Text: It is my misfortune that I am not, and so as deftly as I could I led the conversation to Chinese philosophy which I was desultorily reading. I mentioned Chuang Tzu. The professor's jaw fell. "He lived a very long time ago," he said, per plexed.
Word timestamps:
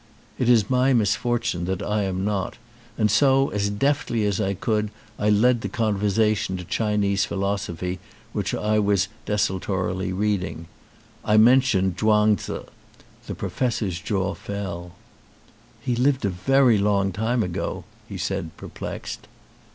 It 0.39 0.49
is 0.49 0.67
my 0.67 0.93
misfortune 0.93 1.65
that 1.65 1.83
I 1.83 2.01
am 2.05 2.25
not, 2.25 2.57
and 2.97 3.11
so 3.11 3.49
as 3.49 3.69
deftly 3.69 4.25
as 4.25 4.41
I 4.41 4.55
could 4.55 4.89
I 5.19 5.29
led 5.29 5.61
the 5.61 5.69
conversation 5.69 6.57
to 6.57 6.63
Chinese 6.63 7.23
philosophy 7.25 7.99
which 8.33 8.55
I 8.55 8.79
was 8.79 9.09
desultorily 9.27 10.11
reading. 10.11 10.65
I 11.23 11.37
mentioned 11.37 11.97
Chuang 11.99 12.35
Tzu. 12.37 12.63
The 13.27 13.35
professor's 13.35 13.99
jaw 13.99 14.33
fell. 14.33 14.93
"He 15.81 15.95
lived 15.95 16.25
a 16.25 16.29
very 16.29 16.79
long 16.79 17.11
time 17.11 17.43
ago," 17.43 17.83
he 18.09 18.17
said, 18.17 18.57
per 18.57 18.69
plexed. 18.69 19.27